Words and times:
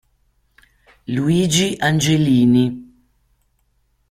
Luigi 1.05 1.77
Angelini. 1.79 2.65